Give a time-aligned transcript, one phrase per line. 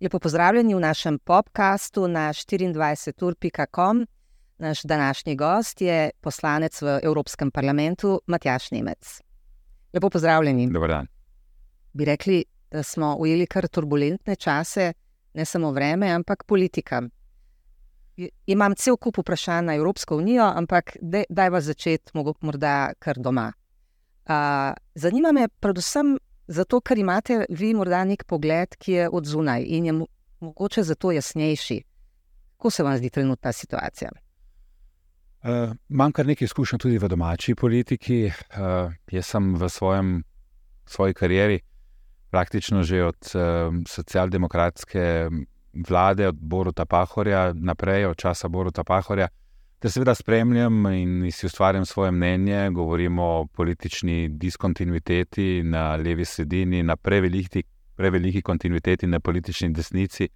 [0.00, 4.06] Lepo pozdravljeni v našem podkastu na 24.com.
[4.58, 9.20] Naš današnji gost je poslanec v Evropskem parlamentu Matjaš Nemec.
[9.92, 10.70] Lepo pozdravljeni.
[10.70, 11.06] Dobar dan.
[11.92, 14.92] Bi rekli, da smo ujeli kar turbulentne čase,
[15.34, 17.02] ne samo vreme, ampak politika.
[18.46, 20.96] Imam cel kup vprašanj na Evropsko unijo, ampak
[21.28, 23.52] daj vas začeti, morda kar doma.
[24.24, 29.64] Uh, zanima me predvsem zato, ker imate vi morda nek pogled, ki je od zunaj
[29.68, 29.94] in je
[30.40, 31.82] mogoče zato jasnejši.
[32.56, 34.10] Kako se vam zdi trenutna situacija?
[35.44, 38.26] Uh, imam kar nekaj izkušenj tudi v domači politiki.
[38.26, 40.22] Uh, jaz sem v svojem,
[40.86, 41.60] svoji karieri
[42.30, 45.28] praktično že od uh, socialdemokratske
[45.88, 49.28] vlade, od Boruta Pahorja naprej, od časa Boruta Pahorja,
[49.84, 56.82] ter seveda spremljam in si ustvarjam svoje mnenje, govorimo o politični diskontinuiteti na levi sredini,
[56.82, 57.62] na preveliki,
[57.96, 60.28] preveliki kontinuiteti na politični desnici.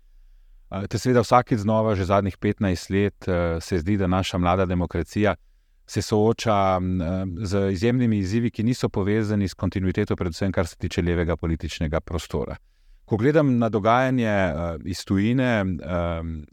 [0.88, 3.24] Te seveda vsakeč znova, že zadnjih 15 let,
[3.64, 5.34] se zdi, da naša mlada demokracija
[5.86, 6.80] se sooča
[7.42, 12.56] z izjemnimi izzivi, ki niso povezani s kontinuiteto, predvsem kar se tiče levega političnega prostora.
[13.04, 14.36] Ko gledam na dogajanje
[14.84, 15.64] iz tujine,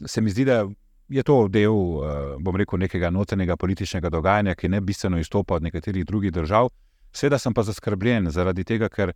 [0.06, 0.64] se mi zdi, da
[1.08, 1.76] je to del,
[2.42, 6.68] bom rekel, nekega notranjega političnega dogajanja, ki ne bistveno izstopa od nekaterih drugih držav.
[7.12, 9.12] Seveda sem pa zaskrbljen zaradi tega, ker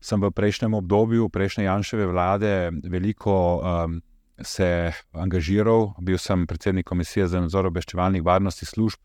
[0.00, 4.00] sem v prejšnjem obdobju, prejšnje Janševe vlade, veliko um,
[4.40, 9.00] se angažiral, bil sem predsednik Komisije za nadzor obveščevalnih varnostnih služb.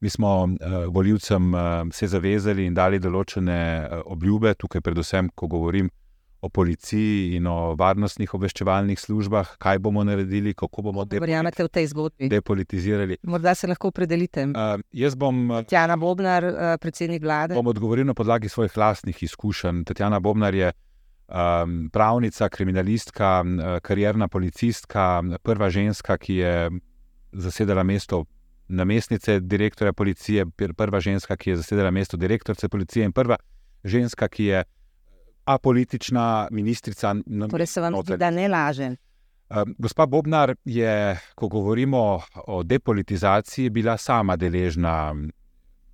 [0.00, 1.60] Mi smo uh, voljivcem uh,
[1.92, 5.88] se zavezali in dali določene uh, obljube, tukaj, predvsem, ko govorim
[6.40, 13.18] o policiji in o varnostnih obveščevalnih službah, kaj bomo naredili, kako bomo depoliti depolitizirali.
[13.22, 14.44] Morda se lahko opredelite.
[14.44, 15.48] Uh, jaz bom.
[15.68, 17.54] Tjana Bobnar, uh, predsednik vlade.
[17.54, 19.84] Bom odgovoril na podlagi svojih lastnih izkušenj.
[19.84, 23.44] Tatjana Bobnar je um, pravnica, kriminalistka,
[23.82, 26.70] karjerna policistka, prva ženska, ki je
[27.32, 28.24] zasedala mesto
[28.68, 30.46] namestnice direktorja policije,
[30.76, 33.36] prva ženska, ki je zasedala mesto direktorice policije in prva
[33.84, 34.64] ženska, ki je
[35.46, 37.14] apolitična ministrica.
[37.50, 38.90] Torej se vam zdi, da ne laže.
[39.78, 45.14] Gospa Bobnar je, ko govorimo o depolitizaciji, bila sama deležna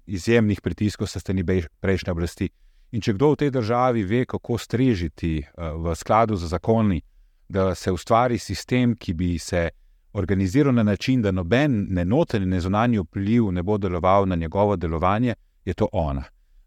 [0.06, 1.44] izjemnih pritiskov sa strani
[1.80, 2.48] prejšnje oblasti.
[2.92, 7.00] In če kdo v tej državi ve, kako strežiti eh, v skladu z zakoni,
[7.48, 9.68] da se ustvari sistem, ki bi se
[10.12, 14.76] organiziral na način, da noben ne noten, ne zunanji vpliv ne bo deloval na njegovo
[14.76, 15.34] delovanje,
[15.64, 16.24] je to ona.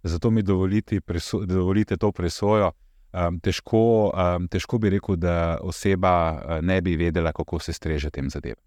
[0.08, 2.72] Zato mi dovolite, preso, dovolite to presojo.
[3.14, 8.10] Um, težko, um, težko bi rekel, da oseba uh, ne bi vedela, kako se streže
[8.10, 8.62] tem zadevam.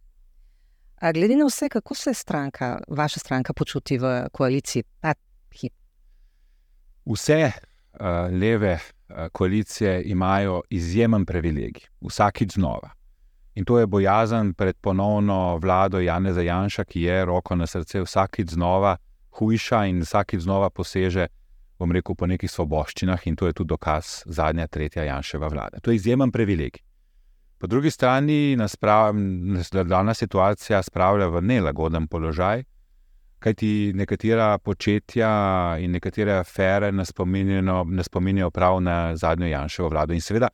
[1.14, 5.14] Glede na vse, kako se stranka, vaša stranka počuti v koaliciji ta
[5.60, 5.72] hip?
[7.06, 8.00] Vse uh,
[8.40, 12.90] leve uh, koalicije imajo izjemen privilegij, vsakič znova.
[13.54, 18.50] In to je bojazen pred ponovno vlado Jana Zajanša, ki je roko na srce vsakič
[18.50, 18.96] znova
[19.38, 21.28] hujša in vsakič znova poseže,
[21.78, 25.80] bom rekel, po nekih svoboščinah, in to je tudi dokaz zadnja, tretja Janševa vlada.
[25.80, 26.82] To je izjemen privilegij.
[27.58, 28.76] Po drugi strani nas
[29.84, 32.62] dana situacija spravlja v nelagoden položaj,
[33.38, 35.30] kajti nekatera početja
[35.78, 40.14] in nekatere afere nas spominjajo prav na zadnjo Janševo vlado.
[40.14, 40.48] In seveda,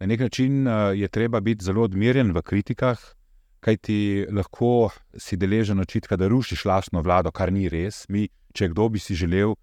[0.00, 2.98] na nek način eh, je treba biti zelo odmirjen v kritikah,
[3.60, 8.04] kajti lahko si deležen očitka, da rušiš lastno vlado, kar ni res.
[8.08, 9.54] Mi, če kdo bi si želel,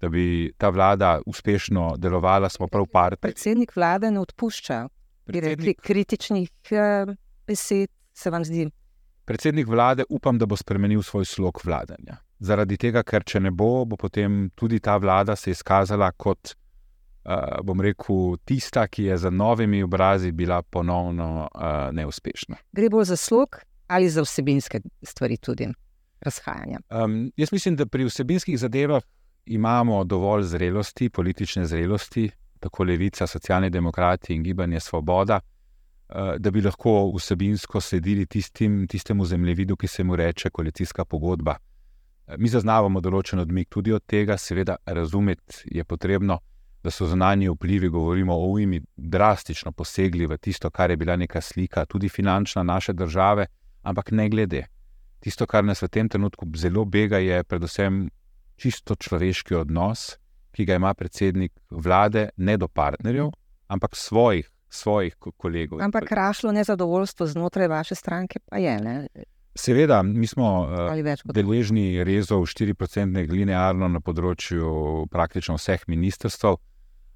[0.00, 3.32] da bi ta vlada uspešno delovala, smo prav partnerji.
[3.32, 4.80] Predsednik vlade ne odpušča,
[5.26, 7.14] rekli, kritičnih eh,
[7.46, 8.68] besed, se vam zdi.
[9.24, 12.18] Predsednik vlade upam, da bo spremenil svoj slog vladanja.
[12.44, 16.52] Zaradi tega, ker če ne bo, bo potem tudi ta vlada se izkazala kot,
[17.62, 21.60] bom rekel, tista, ki je za novimi obrazi bila ponovno uh,
[21.92, 22.56] neuspešna.
[22.72, 25.68] Gre bolj za slog ali za vsebinske stvari, tudi
[26.20, 26.78] razhajanja?
[26.90, 29.02] Um, jaz mislim, da pri vsebinskih zadevah
[29.46, 32.30] imamo dovolj zrelosti, politične zrelosti,
[32.60, 35.40] tako levica, socialni demokrati in gibanje Svoboda.
[36.08, 41.56] Eh, da bi lahko vsebinsko sledili tistim, tistemu zemljevidu, ki se mu reče koalicijska pogodba.
[42.26, 46.38] Eh, mi zaznavamo določen odmik tudi od tega, seveda, razumeti je potrebno,
[46.84, 51.40] da so zunanji vplivi, govorimo o ujmi, drastično posegli v tisto, kar je bila neka
[51.40, 53.46] slika, tudi finančna naše države,
[53.82, 54.66] ampak ne glede.
[55.20, 58.10] Tisto, kar nas v tem trenutku zelo bega, je predvsem
[58.56, 60.18] čisto človeški odnos,
[60.52, 63.32] ki ga ima predsednik vlade, ne do partnerjev,
[63.68, 65.80] ampak svojih svojih kolegov.
[65.82, 68.80] Ampak rašlo nezadovoljstvo znotraj vaše stranke pa je.
[68.80, 69.06] Ne?
[69.54, 70.66] Seveda, mi smo
[71.26, 76.56] kot deležni rezov 4% linearno na področju praktično vseh ministrstv.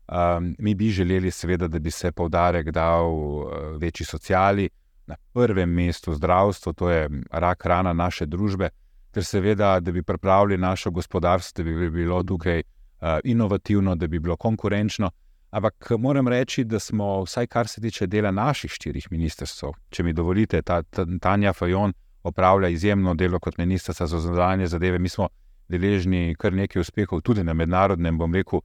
[0.08, 4.68] Um, mi bi želeli, seveda, da bi se poudarek dal uh, večji sociali,
[5.06, 8.68] na prvem mestu zdravstvo, to je rak rana naše družbe,
[9.10, 14.18] ter seveda, da bi pripravili naše gospodarstvo, da bi bilo tukaj uh, inovativno, da bi
[14.18, 15.10] bilo konkurenčno.
[15.50, 20.12] Ampak moram reči, da smo, vsaj kar se tiče dela naših štirih ministrstv, če mi
[20.12, 24.98] dovolite, ta, ta Tanja Fajon opravlja izjemno delo kot ministrica za zunanje zadeve.
[24.98, 25.28] Mi smo
[25.68, 28.60] deležni kar nekaj uspehov tudi na mednarodnem, bom rekel,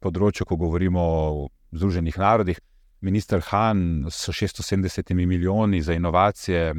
[0.00, 2.60] področju, ko govorimo o Združenih narodih.
[3.00, 6.74] Ministr Han s 670 milijoni za inovacije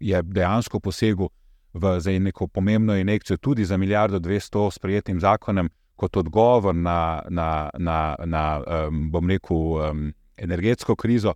[0.00, 1.28] je dejansko posegel
[1.74, 7.70] v neko pomembno injekcijo, tudi za milijardo 200 s prijetnim zakonom, kot odgovor na, na,
[7.78, 11.34] na, na um, bom rekel, um, energetsko krizo.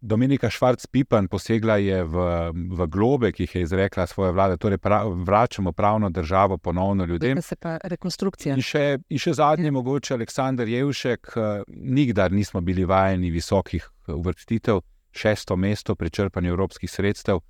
[0.00, 5.12] Dominika Švarc-Pipan posegla je v, v globe, ki jih je izrekla svoje vlade, torej prav,
[5.24, 7.42] vračamo pravno državo ponovno ljudem.
[7.42, 8.54] Se pa rekonstrukcija.
[8.54, 9.72] In še, in še zadnje, ja.
[9.72, 14.82] mogoče Aleksandr Jevšek, eh, nikdar nismo bili vajeni visokih uvrstitev,
[15.16, 17.40] šesto mesto pri črpanju evropskih sredstev,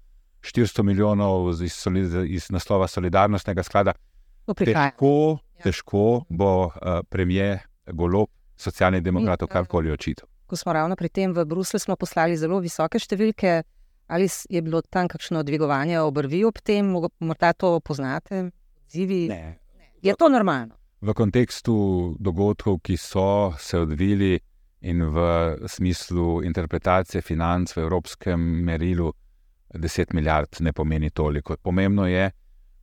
[0.46, 1.82] 400 milijonov iz,
[2.30, 3.96] iz naslova solidarnostnega sklada.
[4.46, 5.64] Težko, ja.
[5.66, 11.44] težko bo uh, premijer Golob, socialni demokrat, karkoli očital ko smo ravno pri tem v
[11.44, 13.62] Bruslju, smo poslali zelo visoke številke.
[14.06, 18.52] Ali je bilo tam kakšno dvigovanje obrvi ob tem, morda to poznate,
[18.86, 19.26] odzivi?
[19.28, 19.56] Ne.
[20.02, 20.78] Je to normalno?
[21.02, 21.74] V kontekstu
[22.22, 24.38] dogodkov, ki so se odvili
[24.86, 25.18] in v
[25.66, 29.10] smislu interpretacije financ v evropskem merilu,
[29.74, 31.56] 10 milijard ne pomeni toliko.
[31.56, 32.30] Pomembno je,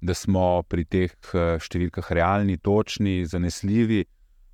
[0.02, 4.04] da smo pri teh eh, številkah realni, točni, zanesljivi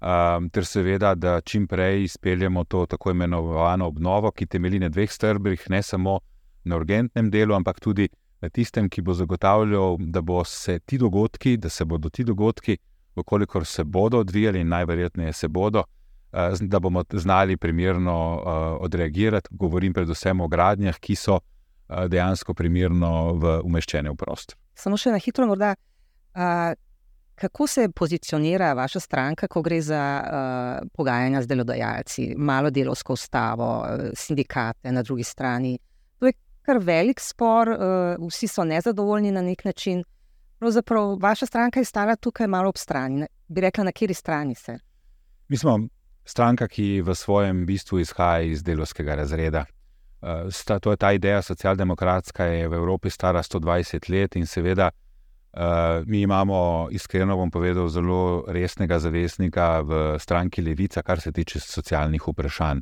[0.02, 5.12] um, ter seveda, da čim prej izpeljemo to tako imenovano obnovo, ki temelji na dveh
[5.12, 6.20] strbrih, ne samo
[6.64, 8.10] na urgentnem delu, ampak tudi
[8.42, 12.78] na tistem, ki bo zagotavljal, da bo se ti dogodki, da se bodo ti dogodki,
[13.16, 15.84] okolikor se bodo odvijali, in najverjetneje se bodo.
[16.62, 23.40] Da bomo znali primerno uh, odreagirati, govorim predvsem o gradnjah, ki so uh, dejansko primerno
[23.64, 24.56] umeščene v prostor.
[24.78, 25.74] Samo še na hitro, morda,
[26.38, 26.78] uh,
[27.40, 33.78] Kako se pozicionira vaša stranka, ko gre za uh, pogajanja z delodajalci, malo delovsko ustavo,
[33.80, 35.80] uh, sindikate na drugi strani?
[36.20, 40.04] To je kar velik spor, uh, vsi so nezadovoljni na nek način.
[40.60, 43.26] Pravzaprav vaša stranka je stala tukaj malo ob strani.
[43.48, 44.80] Bi rekla, na kateri strani se?
[45.48, 45.80] Mi smo
[46.26, 49.66] stranka, ki v svojem bistvu izhaja iz delovskega razreda.
[50.22, 54.92] Uh, sta, to je ta ideja socialdemokratska, je v Evropi stara 120 let in seveda.
[54.92, 55.09] Uh,
[56.06, 62.28] mi imamo, iskreno bom povedal, zelo resnega zavestnika v stranki Levica, kar se tiče socialnih
[62.28, 62.82] vprašanj.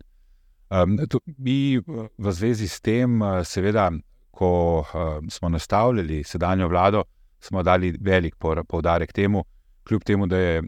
[0.70, 1.80] Um, to, mi
[2.18, 3.88] v zvezi s tem, uh, seveda,
[4.32, 4.50] ko
[4.84, 7.04] uh, smo nastavljali sedanjo vlado,
[7.40, 8.36] smo dali velik
[8.68, 9.46] poudarek temu,
[9.88, 10.62] kljub temu, da je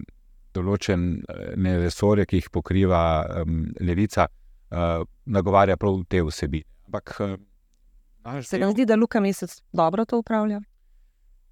[0.55, 3.01] določene resorje, ki jih pokriva
[3.43, 4.29] um, Levica,
[4.71, 6.63] uh, nagovarja prav te vsebine.
[6.87, 10.61] Ampak, uh, se vam zdi, da Luka Mesec dobro to upravlja?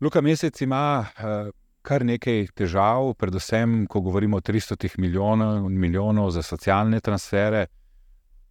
[0.02, 1.50] Luka Mesec ima uh,
[1.82, 7.66] kar nekaj težav, predvsem, ko govorimo o 300 milijonov, milijonov za socialne transfere.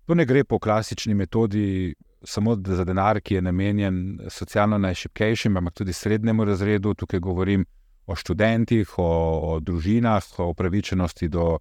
[0.07, 1.95] To ne gre po klasični metodi,
[2.25, 6.95] samo za denar, ki je namenjen socialno najšipkejšim, ampak tudi srednjemu razredu.
[6.95, 7.67] Tukaj govorim
[8.07, 9.11] o študentih, o,
[9.53, 11.59] o družinah, o upravičenosti do uh,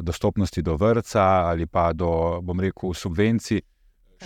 [0.00, 3.60] dostopnosti do vrca ali pa do, bom rekel, subvencij.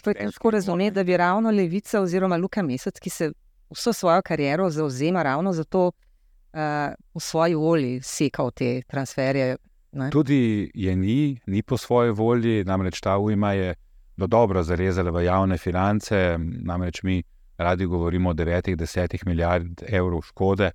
[0.03, 3.33] To je težko razumeti, da bi ravno levica oziroma Luka Mesec, ki se
[3.73, 6.13] vso svojo kariero zauzema ravno za to, da
[6.53, 9.57] uh, v svoji volji seka v te transferje.
[9.93, 10.11] Ne?
[10.11, 13.75] Tudi je ni, ni po svoji volji, namreč ta ujma je
[14.17, 16.39] do dobro zarezala v javne finance.
[16.39, 17.23] Namreč mi
[17.59, 20.71] radi govorimo o 9-10 milijard evrov škode.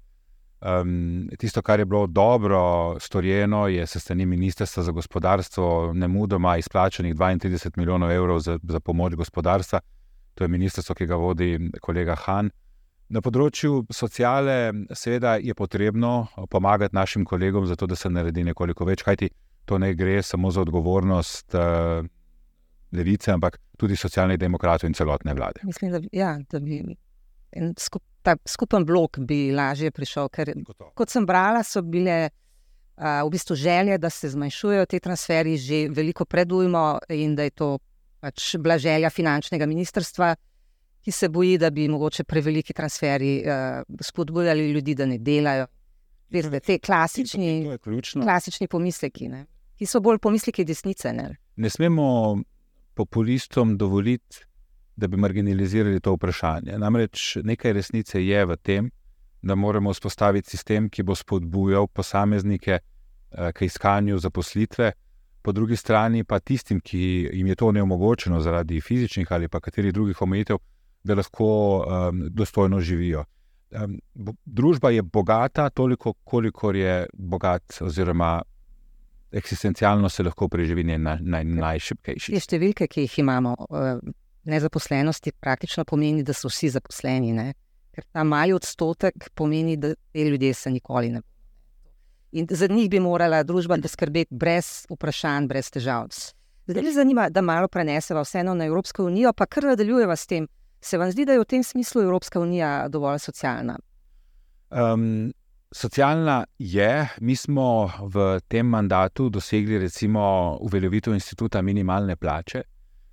[0.61, 6.57] Um, tisto, kar je bilo dobro storjeno, je se strani Ministrstva za gospodarstvo ne mudoma
[6.57, 9.79] izplačanih 32 milijonov evrov za, za pomoč gospodarstva.
[10.33, 12.49] To je ministrstvo, ki ga vodi kolega Han.
[13.07, 19.03] Na področju sociale, seveda, je potrebno pomagati našim kolegom, zato da se naredi nekoliko več,
[19.07, 19.29] kajti
[19.67, 22.03] to ne gre samo za odgovornost uh,
[22.91, 25.63] levice, ampak tudi socialnih demokratov in celotne vlade.
[25.67, 26.81] Mislim, da, ja, da bi
[27.79, 30.27] skup, ta skupen blok bi lažje prišel.
[30.33, 30.51] Ker,
[30.95, 35.85] kot sem brala, so bile uh, v bistvu želje, da se zmanjšujejo te transferi že
[35.91, 37.77] veliko predujmo in da je to
[38.19, 40.35] pač bila želja finančnega ministrstva
[41.01, 45.67] ki se boji, da bi mogoče preveliki transferi uh, spodbujali ljudi, da ne delajo.
[46.29, 47.77] Veste, te klasični,
[48.23, 49.45] klasični pomisleki, ne?
[49.77, 51.13] ki so bolj pomisleki desnice.
[51.13, 52.37] Ne, ne smemo
[52.97, 54.43] populistom dovoliti,
[54.97, 56.77] da bi marginalizirali to vprašanje.
[56.81, 58.89] Namreč nekaj resnice je v tem,
[59.41, 64.91] da moramo vzpostaviti sistem, ki bo spodbujal posameznike eh, k iskanju zaposlitve,
[65.41, 69.93] po drugi strani pa tistim, ki jim je to neomogočeno zaradi fizičnih ali pa katerih
[69.93, 70.57] drugih omejitev,
[71.07, 71.47] da lahko
[71.79, 73.23] um, dostojno živijo.
[73.71, 73.97] Um,
[74.45, 78.41] družba je bogata, toliko, kolikor je bogat, oziroma
[79.31, 82.33] eksistencialno se lahko preživi njen naj, naj, najšipkejši.
[82.35, 83.55] Te številke, ki jih imamo,
[84.47, 87.33] nezaposlenosti, praktično pomeni, da so vsi zaposleni.
[87.35, 87.51] Ne?
[87.95, 91.33] Ker ta mali odstotek pomeni, da te ljudje se nikoli ne bodo.
[92.31, 96.11] In za njih bi morala družba skrbeti brez vprašanj, brez težav.
[96.67, 100.47] Zdaj me zanima, da malo preneseva vseeno na Evropsko unijo, pa kar nadaljujeva s tem.
[100.87, 103.73] Se vam zdi, da je v tem smislu Evropska unija dovolj socialna?
[104.71, 105.33] Um,
[105.71, 107.07] socialna je.
[107.19, 110.21] Mi smo v tem mandatu dosegli, recimo,
[110.61, 112.61] uveljavitev instituta minimalne plače,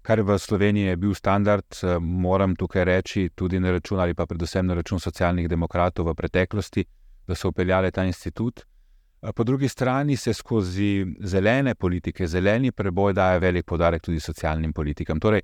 [0.02, 4.66] kar v Sloveniji je bil standard, moram tukaj reči, tudi na račun ali pa predvsem
[4.66, 6.84] na račun socialnih demokratov v preteklosti,
[7.26, 8.62] da so upeljali ta institut.
[9.34, 15.20] Po drugi strani se skozi zelene politike, zeleni preboj daje velik podarek tudi socialnim politikam.
[15.20, 15.42] Torej,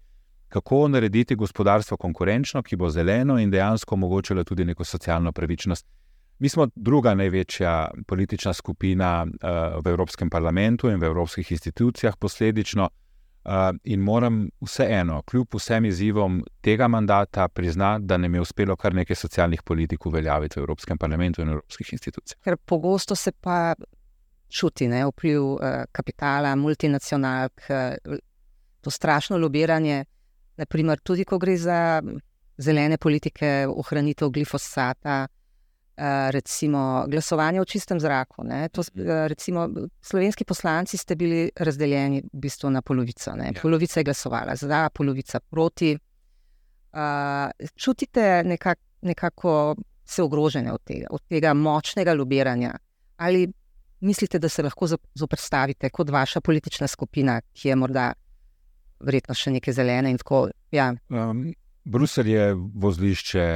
[0.50, 5.86] kako narediti gospodarstvo konkurenčno, ki bo zeleno in dejansko omogočilo tudi neko socialno pravičnost.
[6.38, 12.88] Mi smo druga največja politična skupina uh, v Evropskem parlamentu in v evropskih institucijah, posledično.
[13.44, 13.52] Uh,
[13.84, 19.16] in moram vseeno, kljub vsem izzivom tega mandata, priznati, da nam je uspelo kar nekaj
[19.16, 22.42] socialnih politik uveljaviti v Evropskem parlamentu in evropskih institucijah.
[22.44, 23.74] Ker pogosto se pa
[24.48, 25.60] čuti ne, vpliv uh,
[25.92, 28.16] kapitala, multinacionalk, uh,
[28.80, 30.04] to strašno lobiranje.
[30.60, 32.02] Naprimer, tudi ko gre za
[32.60, 35.24] zelene politike, ohranitev glifosata,
[36.30, 38.44] recimo glasovanje v čistem zraku.
[38.72, 38.82] To,
[39.28, 39.68] recimo,
[40.00, 43.30] slovenski poslanci ste bili razdeljeni v bistvu na polovico.
[43.30, 43.52] Ja.
[43.62, 45.98] Polovica je glasovala za, polovica proti.
[47.76, 52.74] Čutite nekak, nekako se ogrožene od tega, od tega močnega lobiranja?
[53.16, 53.52] Ali
[54.00, 58.12] mislite, da se lahko zoprstavite kot vaša politična skupina, ki je morda
[59.00, 60.12] verjetno še nekaj zelene.
[60.20, 60.92] Tako, ja.
[61.08, 61.48] um,
[61.84, 63.46] Bruselj je vozlišče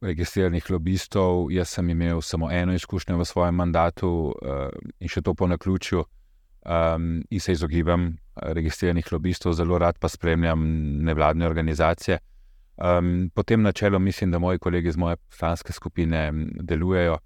[0.00, 1.48] registriranih lobistov.
[1.52, 4.68] Jaz sem imel samo eno izkušnjo v svojem mandatu uh,
[5.00, 6.04] in še to po naključju,
[6.68, 10.62] um, in se izogibam registriranih lobistov, zelo rad pa spremljam
[11.04, 12.18] nevladne organizacije.
[12.78, 16.30] Um, po tem načelu mislim, da moji kolegi iz moje poslanske skupine
[16.62, 17.18] delujejo.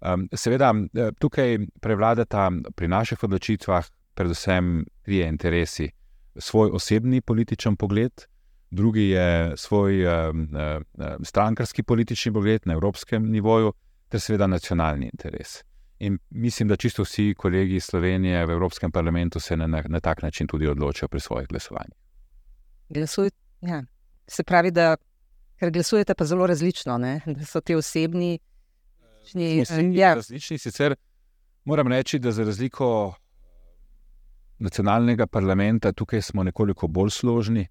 [0.00, 5.90] Um, seveda, eh, tukaj prevladata pri naših odločitvah predvsem trije interesi
[6.38, 8.12] svoj osebni političen pogled,
[8.70, 13.72] drugi je svoj uh, uh, strankarski politični pogled na evropskem nivoju,
[14.08, 15.62] ter seveda nacionalni interes.
[15.98, 20.22] In mislim, da čisto vsi kolegi iz Slovenije v Evropskem parlamentu se na, na tak
[20.22, 21.94] način tudi odločajo pri svojih glasovanjih.
[22.88, 23.82] Glasuj, ja.
[24.28, 24.96] Se pravi, da
[25.60, 27.20] glasujete pa zelo različno, ne?
[27.26, 28.38] da so ti osebni.
[29.94, 30.14] Ja.
[30.14, 30.94] Različni sicer
[31.64, 33.14] moram reči, da za razliko
[34.58, 37.66] nacionalnega parlamenta, tukaj smo nekoliko bolj složni.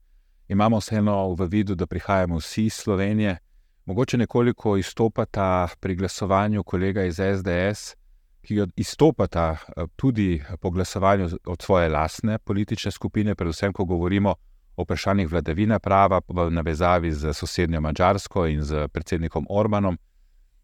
[0.48, 3.38] Imamo vseeno v vidu, da prihajamo vsi iz Slovenije.
[3.86, 7.96] Mogoče nekoliko izstopata pri glasovanju kolega iz SDS,
[8.42, 14.36] ki izstopata eh, tudi po glasovanju od svoje lastne politične skupine, predvsem, ko govorimo
[14.76, 19.98] o vprašanjih vladavine prava v navezavi z sosednjo Mačarsko in z predsednikom Orbanom.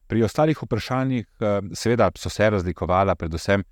[0.07, 3.63] Pri ostalih vprašanjih, eh, seveda, so se razlikovala, predvsem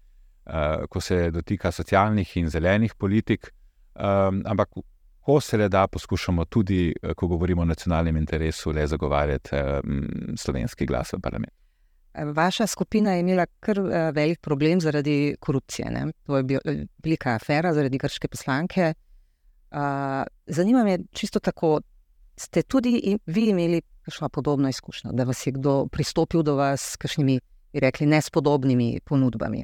[0.90, 3.52] ko se dotika socialnih in zelenih politik,
[3.96, 4.70] um, ampak
[5.30, 9.50] ko se le da, poskušamo tudi, eh, ko govorimo o nacionalnem interesu, le zagovarjati
[10.38, 11.56] slovenski glas v parlamentu.
[12.34, 13.80] Vaša skupina je imela kar
[14.14, 15.92] velik problem zaradi korupcije.
[15.92, 16.08] Ne?
[16.26, 16.60] To je bila
[17.04, 18.94] velika afera zaradi grške poslanke.
[20.48, 21.80] Zanima me, čisto tako,
[22.36, 26.96] ste tudi vi imeli kakšno podobno izkušnjo, da vas je kdo pristopil do vas s
[26.98, 27.40] kakšnimi,
[27.74, 29.64] bi rekli, nespodobnimi ponudbami?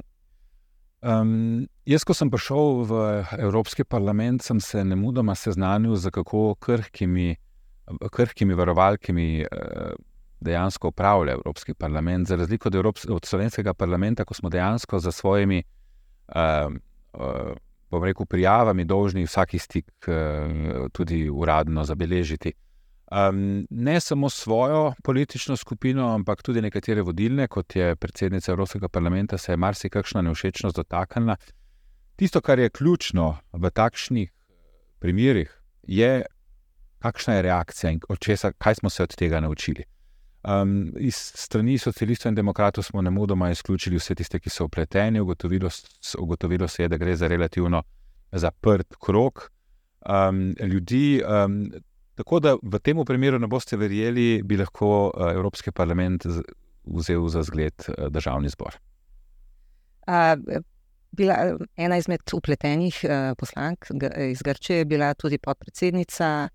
[1.05, 2.93] Um, jaz, ko sem prišel v
[3.37, 7.35] Evropski parlament, sem se ne mudoma seznanil z kako krhkimi,
[8.09, 9.93] krhkimi varovalkami uh,
[10.41, 12.27] dejansko upravlja Evropski parlament.
[12.27, 16.73] Za razliko od, Evrops od slovenskega parlamenta, ko smo dejansko za svojimi uh,
[17.13, 22.53] uh, rekel, prijavami dolžni vsaki stik uh, tudi uradno zabeležiti.
[23.11, 29.37] Um, ne samo svojo politično skupino, ampak tudi nekatere vodilne, kot je predsednica Evropskega parlamenta,
[29.37, 31.35] se je marsikakšna neušečnost dotaknila.
[32.15, 34.31] Tisto, kar je ključno v takšnih
[34.99, 36.25] primerih, je,
[36.99, 39.83] kakšna je reakcija in česa, kaj smo se od tega naučili.
[40.43, 45.19] Um, iz strani socialistov in demokratov smo ne mudoma izključili vse tiste, ki so upleteni.
[45.19, 45.69] Ugotovilo,
[46.19, 47.83] ugotovilo se je, da gre za relativno
[48.31, 49.51] zaprt krok
[50.09, 51.21] um, ljudi.
[51.45, 51.69] Um,
[52.15, 56.25] Tako da v tem primeru ne boste verjeli, bi lahko Evropski parlament
[56.85, 58.77] vzel za zgled državni zbor.
[60.07, 60.35] A,
[61.11, 61.35] bila,
[61.75, 63.01] ena izmed upletenih
[63.37, 63.89] poslank
[64.29, 66.47] iz Grčije je bila tudi podpredsednica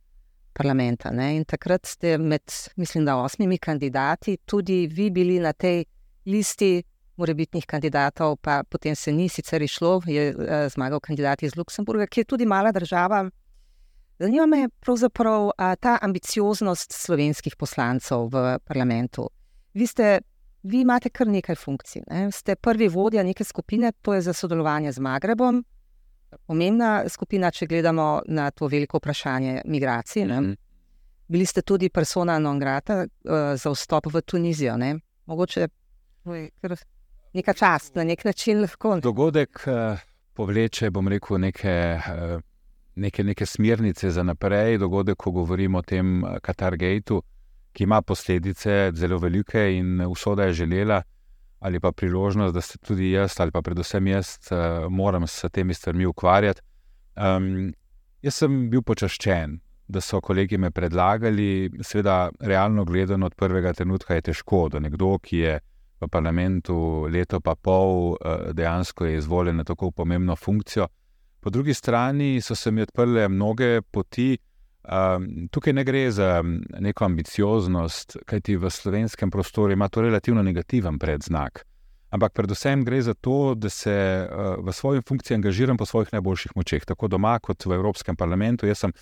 [0.53, 1.11] parlamenta.
[1.11, 1.35] Ne?
[1.37, 2.43] In takrat ste med,
[2.77, 5.85] mislim, da osmimi kandidati, tudi vi bili na tej
[6.27, 6.83] listi
[7.21, 12.21] morebitnih kandidatov, pa potem se ni sicer išlo, je uh, zmagal kandidat iz Luksemburga, ki
[12.21, 13.27] je tudi mala država.
[14.21, 19.31] Zanima me pravzaprav uh, ta ambicioznost slovenskih poslancev v parlamentu.
[19.75, 20.21] Vi, ste,
[20.63, 22.03] vi imate kar nekaj funkcij.
[22.11, 22.27] Ne?
[22.33, 25.63] Ste prvi vodja neke skupine, to je za sodelovanje z Magrebom.
[26.47, 30.25] Pomembna skupina, če gledamo na to veliko vprašanje migracij.
[30.25, 30.57] Mm -hmm.
[31.29, 34.77] Bili ste tudi persona non grata uh, za vstop v Tunizijo.
[34.77, 34.99] Ne?
[35.27, 35.69] Mogoče je
[37.33, 39.01] neka čast na nek način lahko.
[39.01, 39.99] Dogodek uh,
[40.35, 42.41] povleče, bom rekel, neke, uh,
[43.01, 44.79] neke, neke smernice za naprej.
[44.79, 47.23] Dogodek, ko govorimo o tem Katar Gateu,
[47.73, 51.03] ki ima posledice zelo velike in usoda je želela
[51.61, 55.75] ali pa priložnost, da se tudi jaz, ali pa predvsem jaz, uh, moram s temi
[55.75, 56.61] stvarmi ukvarjati.
[57.17, 57.73] Um,
[58.23, 61.69] jaz sem bil počaščen, da so kolegi me predlagali.
[61.85, 65.59] Sveda, realno gledano, od prvega trenutka je težko, da nekdo, ki je
[66.01, 70.89] v parlamentu leto pa pol, uh, dejansko je izvoljen na tako pomembno funkcijo.
[71.41, 74.39] Po drugi strani so se mi odprle mnoge poti.
[74.81, 76.43] Um, tukaj ne gre za
[76.81, 81.65] neko ambicioznost, kajti v slovenskem prostoru ima to relativno negativen predznak.
[82.11, 83.95] Ampak predvsem gre za to, da se
[84.25, 88.67] uh, v svoji funkciji angažiram po svojih najboljših močeh, tako doma kot v Evropskem parlamentu.
[88.67, 88.93] Jaz sem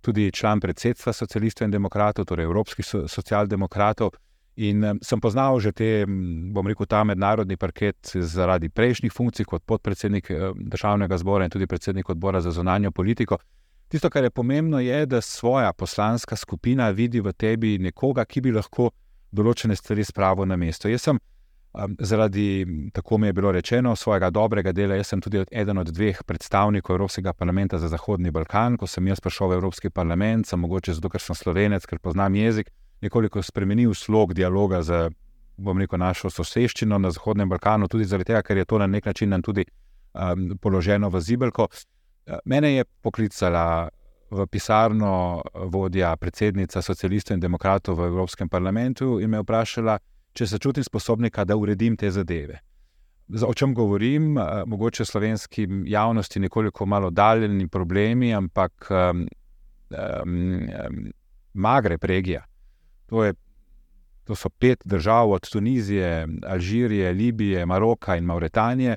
[0.00, 4.12] tudi član predsedstva socialistov in demokratov, torej Evropskih so, socialdemokratov.
[4.56, 9.64] In um, sem poznal že te, bom rekel, ta mednarodni parket zaradi prejšnjih funkcij kot
[9.64, 13.38] podpredsednik uh, državnega zbora in tudi predsednik odbora za zonanjo politiko.
[13.88, 18.52] Tisto, kar je pomembno, je, da svoja poslanska skupina vidi v tebi nekoga, ki bi
[18.52, 18.90] lahko
[19.32, 20.88] določene stvari spravil na mesto.
[20.88, 25.44] Jaz sem um, zaradi, tako mi je bilo rečeno, svojega dobrega dela, jaz sem tudi
[25.50, 28.76] eden od dveh predstavnikov Evropskega parlamenta za Zahodni Balkan.
[28.76, 32.36] Ko sem jaz prišel v Evropski parlament, sem mogoče zato, ker sem slovenec, ker poznam
[32.36, 32.68] jezik,
[33.02, 35.08] nekoliko spremenil slog dialoga z,
[35.56, 39.06] bom rekel, našo soseščino na Zahodnem Balkanu, tudi zaradi tega, ker je to na nek
[39.06, 39.64] način tudi
[40.14, 41.68] um, položeno v zibelko.
[42.26, 43.88] Eh, mene je poklicala
[44.30, 49.98] v pisarno vodja, predsednica socialistov in demokratov v Evropskem parlamentu in me vprašala,
[50.32, 52.62] če se čutim sposobnika, da uredim te zadeve.
[53.46, 59.26] O čem govorim, eh, mogoče slovenski javnosti nekoliko malo daljni problemi, ampak um,
[59.90, 61.12] um,
[61.54, 62.46] magre pregija.
[63.12, 63.34] To, je,
[64.24, 68.96] to so pet držav, od Tunizije, Alžirije, Libije, Maroka in Mauretanije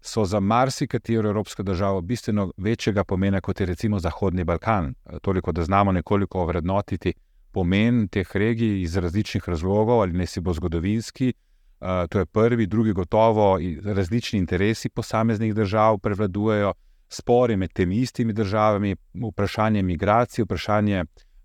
[0.00, 4.94] so za marsikatero evropsko državo bistveno večjega pomena kot je recimo Zahodni Balkan.
[5.22, 7.14] Toliko, da znamo nekoliko ovrednotiti
[7.52, 11.32] pomen teh regij iz različnih razlogov, ali ne si bo zgodovinski.
[12.08, 16.74] To je prvi, drugi, gotovo različni interesi posameznih držav prevladujejo,
[17.08, 21.04] spori med temi istimi državami, vprašanje migracij, vprašanje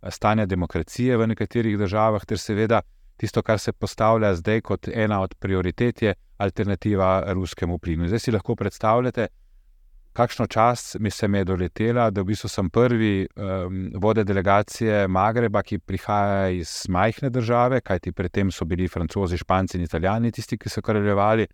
[0.09, 2.81] stanja demokracije v nekaterih državah, ter seveda
[3.17, 8.07] tisto, kar se postavlja zdaj kot ena od prioritet, je alternativa ruskemu plinu.
[8.07, 9.27] Zdaj si lahko predstavljate,
[10.13, 15.61] kakšno čas mi se je doletela, da v bistvu sem prvi um, vode delegacije Magreba,
[15.63, 20.69] ki prihaja iz majhne države, kajti predtem so bili francozi, španci in italijani tisti, ki
[20.69, 21.47] so kraljevali,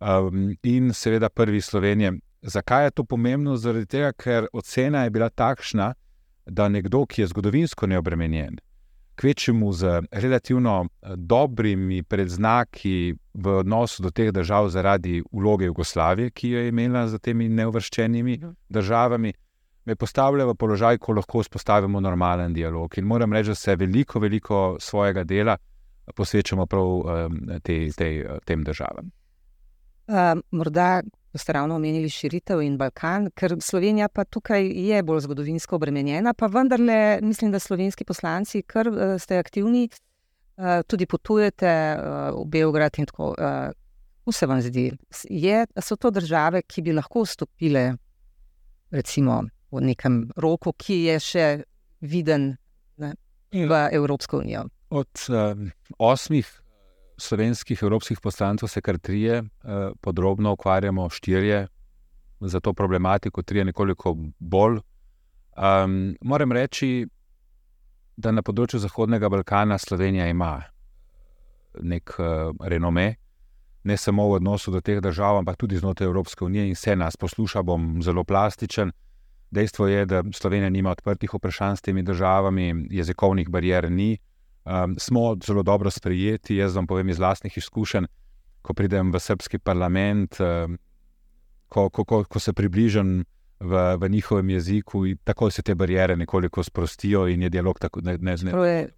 [0.00, 2.12] um, in seveda prvi Slovenije.
[2.42, 3.56] Zakaj je to pomembno?
[3.56, 5.94] Zaradi tega, ker ocena je bila takšna,
[6.46, 8.56] da nekdo, ki je zgodovinsko neobremenjen,
[9.16, 16.50] kvečemu z relativno eh, dobrimi predznaki v odnosu do teh držav zaradi vloge Jugoslavije, ki
[16.50, 18.50] jo je imela za temi neuvrščenimi mhm.
[18.68, 19.32] državami,
[19.86, 22.98] me postavlja v položaj, ko lahko vzpostavimo normalen dialog.
[22.98, 25.56] In moram reči, da se veliko, veliko svojega dela
[26.14, 29.10] posvečamo prav um, tej, tej, tem državam.
[30.06, 31.02] Uh, morda
[31.38, 36.46] ste ravno omenili širitev in Balkan, ker Slovenija pa tukaj je bolj zgodovinsko obremenjena, pa
[36.46, 42.46] vendarle mislim, da slovenski poslanci, ker uh, eh, ste aktivni, uh, tudi potujete uh, v
[42.50, 43.34] Beograd in tako.
[44.26, 44.90] Kako se vam zdi?
[45.30, 47.92] Je, so to države, ki bi lahko vstopile,
[48.90, 51.44] recimo, v nekem roku, ki je še
[52.02, 52.48] viden
[52.98, 53.12] ne,
[53.52, 54.64] v Evropsko unijo?
[54.90, 55.54] Od uh,
[55.98, 56.50] osmih
[57.16, 61.66] slovenskih evropskih poslancev se kar trije eh, podrobno ukvarjamo, štirje
[62.40, 64.80] za to problematiko, trije nekoliko bolj.
[65.56, 67.06] Um, moram reči,
[68.16, 70.58] da na področju Zahodnega Balkana Slovenija ima
[71.80, 73.14] nek uh, renome,
[73.84, 77.16] ne samo v odnosu do teh držav, ampak tudi znotraj Evropske unije in vse nas
[77.16, 78.92] posluša, bom zelo plastičen.
[79.50, 84.16] Dejstvo je, da Slovenija nima odprtih vprašanj s temi državami, jezikovnih barijer ni.
[84.66, 86.56] Um, smo zelo dobro sprejeti.
[86.56, 88.04] Jaz vam povem iz vlastnih izkušenj,
[88.62, 90.78] ko pridem v srpski parlament, um,
[91.68, 93.20] ko, ko, ko, ko se približam
[93.60, 98.90] v, v njihovem jeziku, tako se te barijere nekoliko sprostijo in je dialog tako neznesel.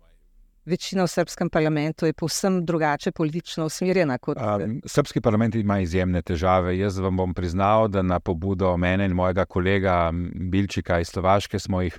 [0.68, 4.18] Večina v srpskem parlamentu je povsem drugače politično usmerjena.
[4.18, 4.36] Kot...
[4.36, 6.78] Um, srpski parlament ima izjemne težave.
[6.78, 10.10] Jaz vam bom priznal, da na pobudo mene in mojega kolega
[10.50, 11.98] Bilčika iz Slovaške smo jih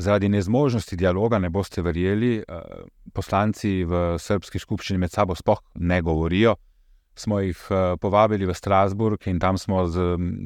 [0.00, 2.82] zaradi nezmožnosti dialoga, ne boste verjeli, uh,
[3.12, 6.56] poslanci v srpski skupščini med sabo sploh ne govorijo
[7.20, 9.84] smo jih uh, povabili v Strasburg in tam smo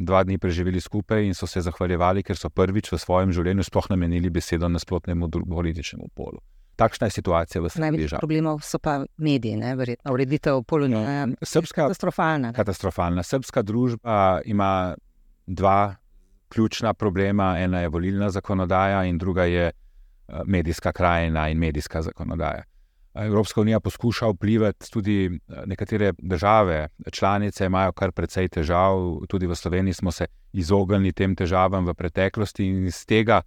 [0.06, 3.90] dva dni preživeli skupaj in so se zahvaljevali, ker so prvič v svojem življenju sploh
[3.92, 6.42] namenili besedo nasprotnemu političnemu polu.
[6.76, 8.00] Takšna je situacija v Sloveniji.
[8.02, 11.18] Največji problem so pa mediji, ne, verjetno, ureditev položaja.
[11.20, 12.50] Ja, no, srpska, katastrofalna.
[12.56, 13.22] Katastrofalna.
[13.22, 14.96] Srpska družba ima
[15.46, 15.94] dva
[16.54, 17.54] ključna problema.
[17.58, 22.62] Ena je volilna zakonodaja, in druga je uh, medijska krajina in medijska zakonodaja.
[23.14, 29.54] Evropska unija poskuša vplivati, tudi eh, nekatere države, članice imajo kar precej težav, tudi v
[29.54, 33.42] Sloveniji smo se izognili tem težavam v preteklosti in iz tega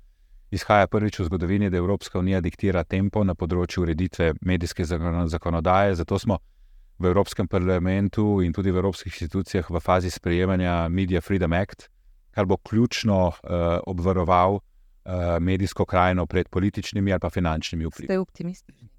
[0.51, 5.95] izhaja prvič v zgodovini, da Evropska unija diktira tempo na področju ureditve medijske zakonodaje.
[5.95, 6.39] Zato smo
[6.99, 11.89] v Evropskem parlamentu in tudi v evropskih institucijah v fazi sprejemanja Media Freedom Act,
[12.37, 13.33] kar bo ključno uh,
[13.89, 14.61] obvaroval uh,
[15.41, 18.11] medijsko krajino pred političnimi ali pa finančnimi vplivi.
[18.11, 18.89] Ste optimistični?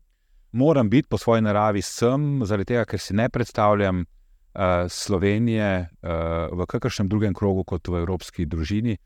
[0.52, 6.58] moram biti po svoji naravi sem, zaradi tega, ker si ne predstavljam uh, Slovenije uh,
[6.58, 8.96] v kakršnem drugem krogu kot v evropski družini.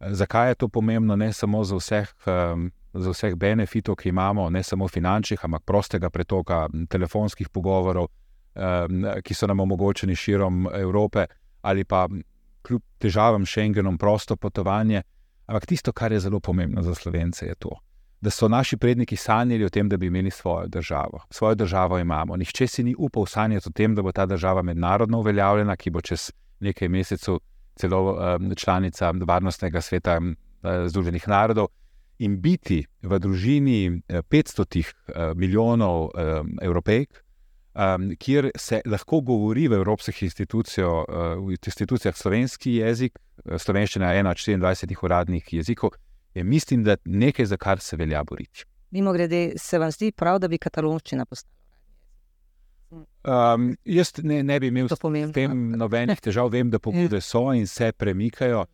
[0.00, 2.08] Zakaj je to pomembno, ne samo za vseh,
[2.92, 8.10] za vseh benefitov, ki imamo, ne samo finančnih, ampak prostega pretoka telefonskih pogovorov,
[9.24, 11.24] ki so nam omogočeni širom Evrope,
[11.62, 12.04] ali pa
[12.66, 15.02] kljub težavam s Schengenom, prosto potovanje.
[15.46, 17.76] Ampak tisto, kar je zelo pomembno za slovence, je to
[18.20, 21.20] da so naši predniki sanjali o tem, da bi imeli svojo državo.
[21.30, 22.36] Svojo državo imamo.
[22.36, 26.00] Nihče si ni upal sanjati o tem, da bo ta država mednarodno uveljavljena, ki bo
[26.00, 27.38] čez nekaj mesecev
[27.76, 28.16] celo
[28.56, 30.20] članica Varnostnega sveta
[30.86, 31.68] Združenih narodov.
[32.18, 36.08] In biti v družini 500 uh, uh, milijonov
[36.62, 37.22] evropejk,
[37.76, 43.18] um, kjer se lahko govori v evropskih institucijah, uh, institucijah slovenski jezik,
[43.58, 45.90] slovenščina je ena od 24 uradnih jezikov,
[46.34, 48.64] je mislim, da nekaj, za kar se velja boriti.
[48.90, 51.52] Mimo grede, se vam zdi prav, da bi katalonščina postala?
[53.26, 55.00] Um, jaz ne, ne bi imel s
[55.34, 58.64] tem nobenih težav, vem, da pobude so in se premikajo.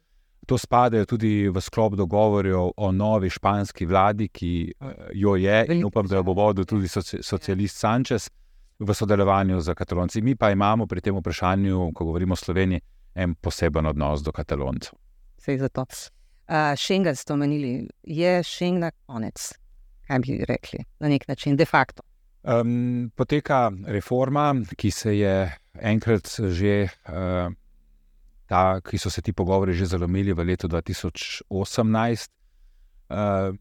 [0.47, 5.85] To spadajo tudi v sklop dogovorov o novi španski vladi, ki uh, jo je in
[5.87, 8.29] upam, da jo bo vodil tudi soci, socialist Sanchez
[8.83, 10.23] v sodelovanju z katalonci.
[10.23, 12.81] Mi pa imamo pri tem vprašanju, ko govorimo o Sloveniji,
[13.14, 14.99] en poseben odnos do kataloncev.
[15.38, 15.87] Sej za to.
[16.77, 19.53] Schengen ste omenili, je Schengen konec,
[20.07, 22.03] kaj bi rekli, na nek način, de facto.
[22.42, 25.35] Um, poteka reforma, ki se je
[25.79, 27.53] enkrat že, uh,
[28.47, 32.31] ta, ki so se ti pogovori že zalomili v letu 2018.
[33.09, 33.55] Uh,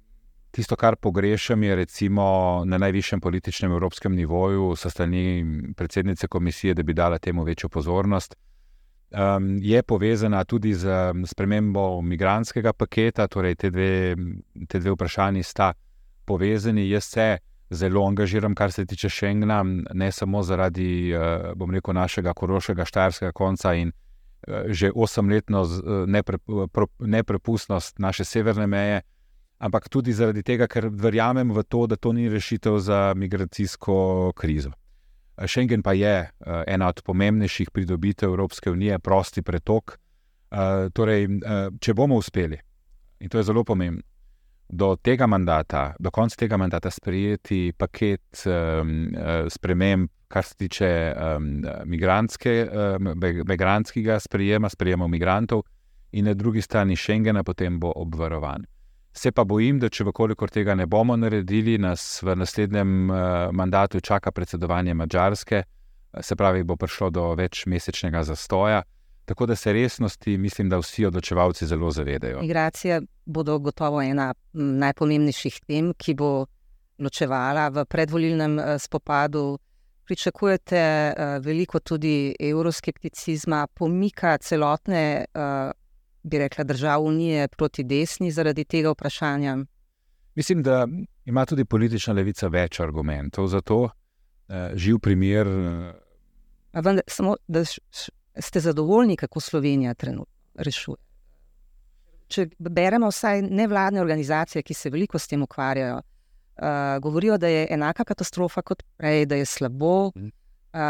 [0.51, 2.23] tisto, kar pogrešam, je recimo
[2.65, 5.45] na najvišjem političnem evropskem nivoju, sa strani
[5.77, 8.35] predsednice komisije, da bi dala temu večjo pozornost
[9.11, 14.15] um, je povezana tudi z spremembo migranskega paketa, torej te dve,
[14.67, 15.73] te dve vprašanji sta
[16.25, 16.89] povezani.
[16.89, 17.37] Jaz se
[17.69, 23.31] zelo angažiram, kar se tiče Schengna, ne samo zaradi, uh, bom rekel, našega koroškega štajerskega
[23.31, 25.65] konca in uh, že osemletno
[26.07, 26.37] nepre,
[26.71, 29.01] pro, neprepustnost naše severne meje.
[29.61, 34.71] Ampak tudi zaradi tega, ker verjamem v to, da to ni rešitev za migracijsko krizo.
[35.45, 39.97] Schengen pa je uh, ena od pomembnejših pridobitev Evropske unije, prosti pretok.
[40.51, 42.57] Uh, torej, uh, če bomo uspeli,
[43.21, 44.01] in to je zelo pomembno,
[44.71, 49.11] do tega mandata, do konca tega mandata sprejeti paket um,
[49.49, 51.61] sprememb, kar se tiče um,
[53.45, 55.63] migrantskega sprejema, sprejema migrantov,
[56.11, 58.65] in na drugi strani Schengena, potem bo obvarovan.
[59.13, 63.17] Se pa bojim, da če vkolikor tega ne bomo naredili, nas v naslednjem uh,
[63.51, 65.63] mandatu čaka predsedovanje Mačarske,
[66.21, 68.81] se pravi, bo prišlo do večmesečnega zastoja.
[69.25, 72.41] Tako da se resnosti, mislim, da vsi odločevalci zelo zavedajo.
[72.41, 76.45] Migracije bodo gotovo ena najpomembnejših tem, ki bo
[76.99, 79.59] ločevala v predvolilnem uh, spopadu.
[80.11, 80.81] Pričakujete
[81.39, 85.25] veliko tudi euroskepticizma, pomika celotne
[86.23, 89.57] bi rekla, držav Unije proti desni zaradi tega vprašanja?
[90.35, 90.87] Mislim, da
[91.25, 93.83] ima tudi politična levica več argumentov za to.
[93.83, 95.47] Uh, živ primer.
[95.47, 96.83] Uh...
[96.83, 97.63] Vendar, samo da
[98.39, 100.97] ste zadovoljni, kako Slovenija trenutno rešuje.
[102.31, 107.65] če beremo vsaj nevladne organizacije, ki se veliko s tem ukvarjajo, uh, govorijo, da je
[107.75, 110.21] enaka katastrofa kot prej, da je slabo, uh,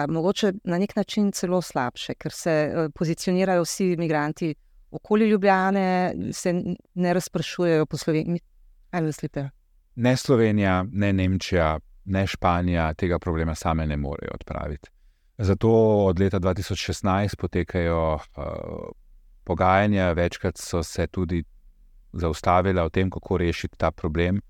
[0.08, 4.54] mogoče na nek način celo slabše, ker se uh, pozicionirajo vsi imigranti
[4.92, 6.54] okoli Ljubljane, se
[6.94, 8.40] ne razprašujejo po Sloveniji.
[9.96, 14.90] Ne Slovenija, ne Nemčija, ne Španija tega problema same ne morejo odpraviti.
[15.38, 15.70] Zato
[16.06, 18.44] od leta 2016 potekajo uh,
[19.44, 21.44] pogajanja, večkrat so se tudi
[22.14, 24.42] zaustavila o tem, kako rešiti ta problem.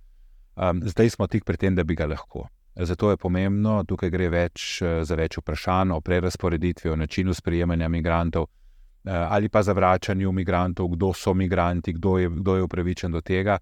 [0.55, 2.47] Um, zdaj smo tik pred tem, da bi ga lahko.
[2.75, 7.85] Zato je pomembno, tukaj gre več uh, za več vprašanj o prerasporeditvi, o načinu sprejemanja
[7.85, 8.60] imigrantov uh,
[9.05, 13.57] ali pa za vračanje imigrantov, kdo so imigranti, kdo je, kdo je upravičen do tega.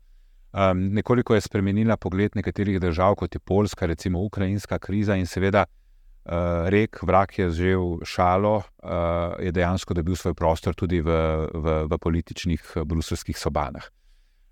[0.54, 5.66] Um, nekoliko je spremenila pogled nekaterih držav, kot je Poljska, recimo ukrajinska kriza in seveda
[5.66, 11.12] uh, rek, vrak je že šalo, uh, je dejansko dobil svoj prostor tudi v,
[11.54, 13.90] v, v političnih bruselskih sobanah.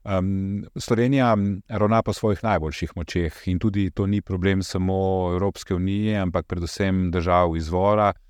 [0.07, 1.35] Um, Slovenija
[1.67, 7.11] ravna po svojih najboljših močeh in tudi to ni problem samo Evropske unije, ampak predvsem
[7.11, 8.26] držav izvora, um,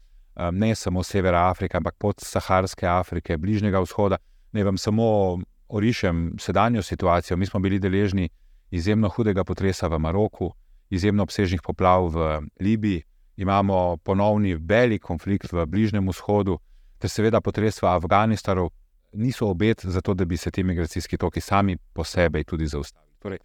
[0.51, 4.17] ne samo Severa Afrike, ampak podsaharske Afrike, Bližnjega vzhoda.
[4.51, 7.37] Ne vam samo orišem sedanjo situacijo.
[7.37, 8.29] Mi smo bili deležni
[8.71, 10.51] izjemno hudega potresa v Maroku,
[10.89, 13.03] izjemno obsežnih poplav v Libiji,
[13.37, 16.57] imamo ponovni velik konflikt v Bližnjem vzhodu,
[16.97, 18.69] ter seveda potres v Afganistanu.
[19.13, 23.13] Niso obet za to, da bi se ti migracijski toki sami po sebi tudi zaustavili.
[23.19, 23.39] Torej,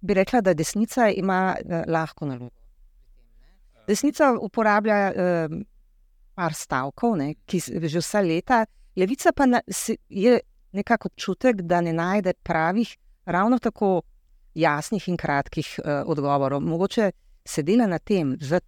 [0.00, 2.56] bi rekla, da desnica ima eh, lahko nalogo.
[3.86, 5.48] Desnica uporablja eh,
[6.40, 8.64] par stavkov, ne, ki že vse leta,
[8.96, 10.38] levica pa na, se, je
[10.72, 14.00] nekako občutek, da ne najde pravih, ravno tako
[14.54, 16.62] jasnih in kratkih uh, odgovorov.
[16.64, 17.10] Mogoče
[17.44, 18.60] se dela na tem, za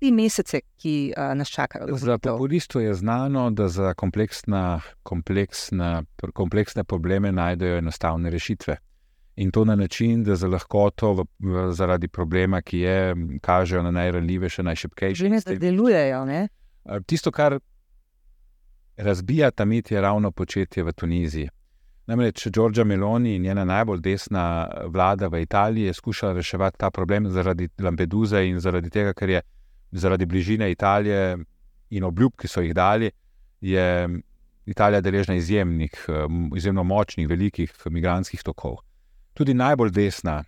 [0.00, 1.96] te mesece, ki uh, nas čakajo.
[1.98, 8.76] Za populistov je znano, da za kompleksna, kompleksna, kompleksne probleme najdejo enostavne rešitve.
[9.40, 13.90] In to na način, da za lahkoto, v, v, zaradi problema, ki je, kažejo na
[13.90, 15.24] najranljivejše, najšipkejše.
[15.24, 16.24] Že ne delujejo.
[16.24, 16.48] Ne?
[17.06, 17.58] Tisto, kar
[18.96, 21.48] razbija ta mit, je ravno početje v Tuniziji.
[22.06, 27.28] Namreč Giorgia Meloni in njena najbolj desna vlada v Italiji je skušala reševati ta problem
[27.30, 29.42] zaradi Lampeduze in zaradi tega, ker je
[29.92, 31.36] zaradi bližine Italije
[31.90, 33.10] in obljub, ki so jih dali,
[33.60, 34.08] je
[34.66, 36.06] Italija deležna izjemnih,
[36.56, 38.76] izjemno močnih, velikih migranskih tokov.
[39.34, 40.44] Tudi najbolj desna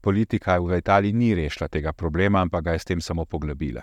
[0.00, 3.82] politika v Italiji ni rešila tega problema, ampak ga je s tem samo poglobila.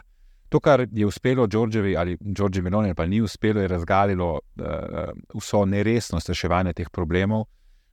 [0.50, 4.66] To, kar je uspelo Đorđevi ali Đorđevi Meloni, pa ni uspelo, je razgalilo uh,
[5.36, 7.46] vso neresnost reševanja teh problemov.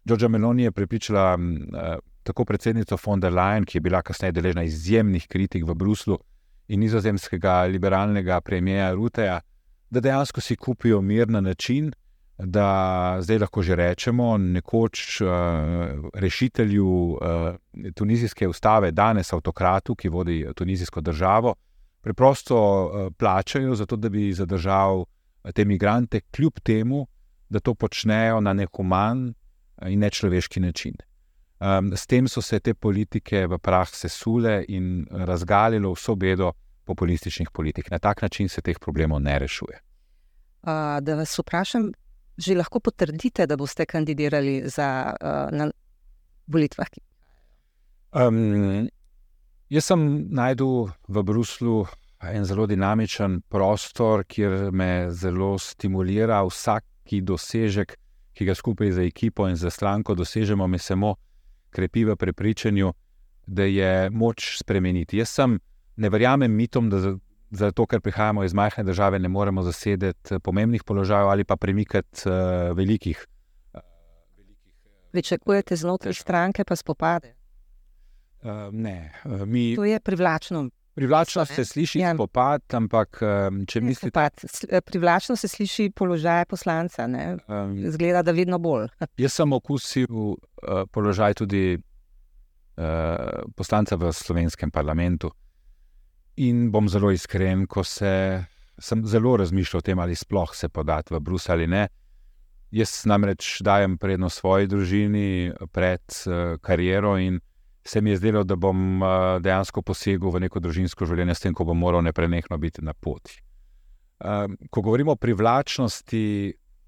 [0.04, 4.62] Đorđa Meloni je pripričala uh, tako predsednico von der Leyen, ki je bila kasneje deležna
[4.62, 6.18] izjemnih kritik v Bruslu,
[6.68, 9.40] in nizozemskega liberalnega premijeja Ruteja,
[9.90, 11.92] da dejansko si kupijo mir na način,
[12.38, 15.28] da zdaj lahko že rečemo nekoč uh,
[16.14, 17.20] rešitelju uh,
[17.94, 21.54] tunizijske ustave, danes avtokratu, ki vodi tunizijsko državo
[22.06, 27.06] preprosto uh, plačajo, zato da bi zadržal uh, te imigrante, kljub temu,
[27.48, 30.94] da to počnejo na nehuman uh, in nečloveški način.
[31.58, 36.52] Um, s tem so se te politike v prah sesule in razgalilo vso bedo
[36.84, 37.90] populističnih politik.
[37.90, 39.80] Na tak način se teh problemov ne rešuje.
[40.62, 41.90] Uh, da vas vprašam,
[42.38, 45.70] že lahko potrdite, da boste kandidirali za uh,
[46.46, 46.86] volitvah?
[48.12, 48.88] Um,
[49.66, 51.86] Jaz sem najdel v Bruslu
[52.22, 57.96] en zelo dinamičen prostor, kjer me zelo stimulira vsaki dosežek,
[58.36, 61.16] ki ga skupaj z ekipo in za stranko dosežemo, me samo
[61.74, 62.92] krepi v prepričanju,
[63.46, 65.18] da je moč spremeniti.
[65.18, 65.58] Jaz sem,
[65.96, 67.16] ne verjamem mitom, da
[67.50, 72.76] zato, ker prihajamo iz majhne države, ne moremo zasedeti pomembnih položajev ali pa premikati uh,
[72.76, 73.26] velikih.
[73.74, 73.82] Uh,
[75.10, 77.35] Pričakujete znotraj stranke, pa spopade.
[78.42, 80.68] Uh, ne, uh, mi, to je privlačno.
[80.96, 82.14] Privlačno se sliši ja.
[82.16, 83.18] popad, ampak
[83.68, 84.14] če mislite.
[84.14, 84.84] Popad.
[84.84, 88.86] Privlačno se sliši položaj poslanca, um, zgleda, da vedno bolj.
[89.24, 90.38] jaz sem okusil uh,
[90.88, 95.30] položaj tudi uh, poslanca v slovenskem parlamentu.
[96.40, 98.44] In bom zelo iskren, ko se,
[98.78, 101.84] sem zelo razmišljal o tem, ali sploh se podati v Bruselj ali ne.
[102.72, 107.36] Jaz namreč dajem prednost svoji družini pred uh, kariero in
[107.86, 109.00] se mi je zdelo, da bom
[109.40, 113.38] dejansko posegel v neko družinsko življenje, s tem, ko bom moral neprenehno biti na poti.
[114.70, 116.22] Ko govorimo o privlačnosti,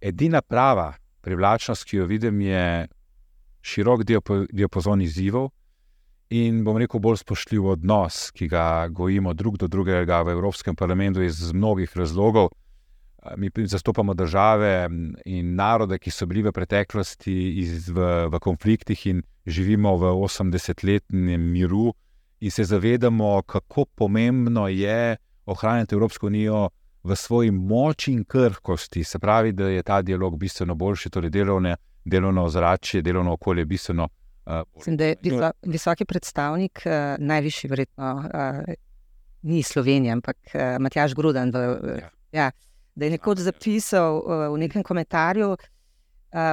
[0.00, 2.88] edina prava privlačnost, ki jo vidim, je
[3.62, 4.04] širok
[4.50, 5.50] diapazon izzivov
[6.34, 11.22] in bom rekel bolj spoštljiv odnos, ki ga gojimo drug do drugega v Evropskem parlamentu
[11.24, 12.50] iz mnogih razlogov.
[13.36, 14.88] Mi zastopamo države
[15.24, 21.42] in narode, ki so bili v preteklosti iz, v, v konfliktih in živimo v 80-letnem
[21.52, 21.92] miru,
[22.40, 26.68] in se zavedamo, kako pomembno je ohranjati Evropsko unijo
[27.02, 29.04] v svoji moči in krhkosti.
[29.04, 34.08] Se pravi, da je ta dialog bistveno boljši, torej delovne, delovno ozračje, delovno okolje bistveno.
[34.46, 35.16] Uh, Mislim, da je
[35.62, 38.74] visoki predstavnik, uh, najvišji, verjetno, uh,
[39.42, 41.50] ni Slovenija, ampak uh, Matjaš Grudan.
[41.50, 42.10] V, uh, ja.
[42.32, 42.50] Ja,
[42.98, 45.58] da je nekoč zapisal uh, v nekem komentarju uh,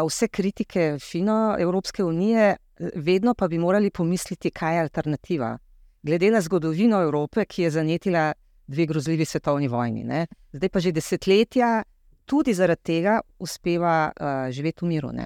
[0.05, 2.55] vse kritike fino Evropske unije,
[2.95, 5.58] vedno pa bi morali pomisliti, kaj je alternativa.
[6.03, 8.34] Glede na zgodovino Evrope, ki je zanetila
[8.67, 10.03] dve grozljivi svetovni vojni.
[10.03, 10.27] Ne?
[10.53, 11.84] Zdaj pa že desetletja,
[12.25, 15.12] tudi zaradi tega, uspeva uh, živeti v miru.
[15.12, 15.25] Ne?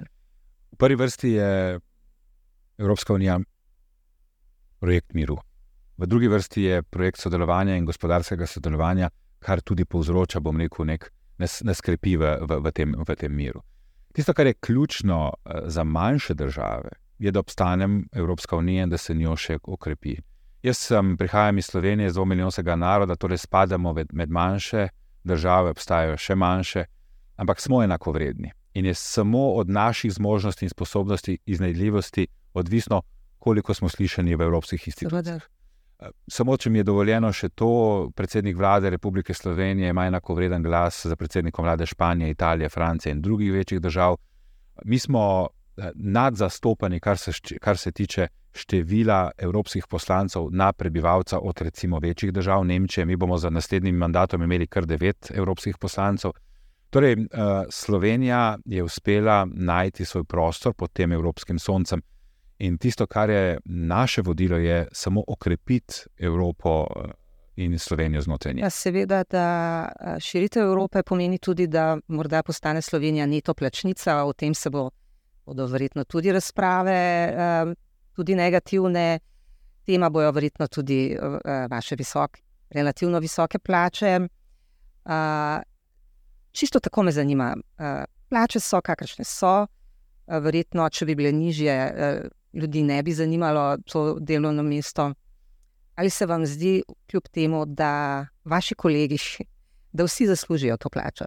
[0.72, 1.80] V prvi vrsti je
[2.78, 3.36] Evropska unija
[4.80, 5.36] projekt miru,
[6.00, 11.10] v drugi vrsti je projekt sodelovanja in gospodarskega sodelovanja, kar tudi povzroča, bom rekel, nek
[11.40, 13.62] neskrbi v, v, v, tem, v tem miru.
[14.12, 18.98] Tisto, kar je ključno uh, za manjše države, je, da obstane Evropska unija in da
[18.98, 20.16] se njo še okrepi.
[20.62, 24.88] Jaz sem, prihajam iz Slovenije, zelo milijonskega naroda, torej spadamo med, med manjše
[25.24, 26.84] države, obstajajo še manjše,
[27.36, 28.52] ampak smo enako vredni.
[28.74, 33.02] In je samo od naših zmožnosti in sposobnosti iznajdljivosti odvisno,
[33.38, 35.40] koliko smo slišani v evropskih institucijah.
[36.00, 40.62] Eh, samo, če mi je dovoljeno še to, predsednik vlade Republike Slovenije ima enako vreden
[40.62, 44.16] glas za predsednikom vlade Španije, Italije, Francije in drugih večjih držav.
[44.84, 51.60] Mi smo eh, nadzastopani, kar se, kar se tiče števila evropskih poslancev na prebivalca od
[51.62, 53.04] recimo večjih držav, Nemčije.
[53.04, 56.32] Mi bomo za naslednjim mandatom imeli kar devet evropskih poslancev.
[56.90, 57.26] Torej, uh,
[57.70, 62.02] Slovenija je uspela najti svoj prostor pod tem evropskim soncem.
[62.60, 67.10] In tisto, kar je naše vodilo, je samo okrepiti Evropo eh,
[67.56, 68.60] in Slovenijo znotraj nje.
[68.60, 74.32] Ja, seveda, da eh, širitev Evrope pomeni tudi, da morda postane Slovenija neto plačnica, o
[74.32, 74.90] tem se bo,
[75.46, 77.34] bodo verjetno tudi razprave
[78.12, 79.18] tudi negativne,
[79.86, 81.16] tema bojo verjetno tudi
[81.70, 84.20] vaše visoke, relativno visoke plače.
[86.52, 87.56] Čisto tako me zanima.
[88.28, 89.66] Plače so, kakršne so,
[90.26, 91.78] verjetno, če bi bile nižje,
[92.52, 95.12] ljudi ne bi zanimalo to delovno mesto.
[95.94, 99.18] Ali se vam zdi, kljub temu, da vaši kolegi,
[99.92, 101.24] da vsi zaslužijo to plačo?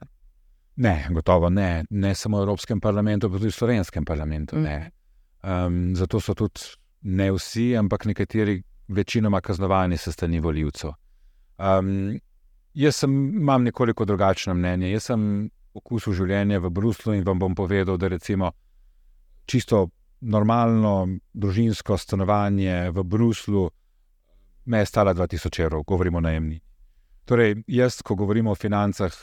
[0.75, 1.85] Ne, gotovo ne.
[1.89, 4.57] Ne samo v Evropskem parlamentu, pa tudi v Slovenskem parlamentu.
[4.57, 4.89] Mm.
[5.43, 6.61] Um, zato so tudi
[7.01, 10.91] ne vsi, ampak nekateri večinoma kaznovani s strani voljivcev.
[11.57, 12.19] Um,
[12.73, 14.91] jaz sem, imam nekoliko drugačno mnenje.
[14.91, 18.51] Jaz sem okusil življenje v Bruslu in vam bom povedal, da recimo
[19.45, 19.87] čisto
[20.23, 23.69] normalno družinsko stanovanje v Bruslu
[24.65, 26.61] me je stalo 2000 evrov, govorimo o najemni.
[27.25, 29.13] Torej, jaz, ko govorimo o financah,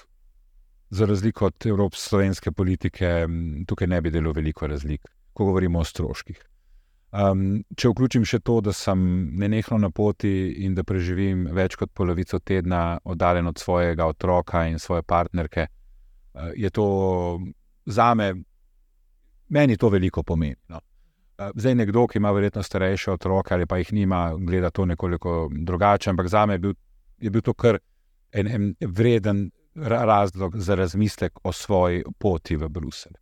[0.90, 3.26] za razliko od evropske slovenske politike,
[3.66, 6.40] tukaj ne bi delal veliko razlik, ko govorimo o stroških.
[7.10, 9.00] Um, če vključim še to, da sem
[9.38, 10.30] nenehno na poti
[10.64, 16.52] in da preživim več kot polovico tedna oddaljen od svojega otroka in svoje partnerke, uh,
[16.54, 16.86] je to
[17.86, 18.34] za me,
[19.48, 20.56] meni to veliko pomeni.
[20.68, 20.80] No.
[21.54, 26.10] Zdaj, nekdo, ki ima verjetno starejše otroke ali pa jih nima, gleda to nekoliko drugače,
[26.10, 26.74] ampak za me je bil,
[27.18, 27.78] je bil to kar
[28.32, 33.12] en, en vreden razlog za razmislek o svoji poti v Bruselj.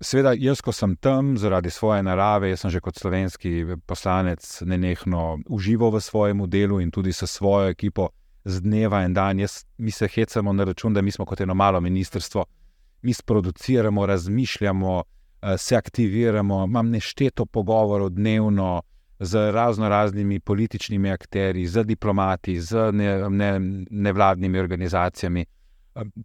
[0.00, 5.90] Sveda, jaz, ko sem tam zaradi svoje narave, sem že kot slovenski poslanec nenehno užival
[5.90, 8.10] v svojem delu in tudi s svojo ekipo
[8.44, 9.40] z dneva in dan.
[9.40, 12.44] Jaz, mi se hecamo na račun, da mi smo kot eno malo ministrstvo,
[13.02, 15.02] mi sproduciramo, razmišljamo,
[15.58, 16.64] se aktiviramo.
[16.64, 18.82] Imam nešteto pogovorov dnevno
[19.18, 25.44] z razno raznimi političnimi akteri, z diplomati, z ne, ne, nevladnimi organizacijami